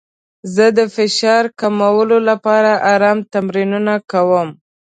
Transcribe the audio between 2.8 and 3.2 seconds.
ارام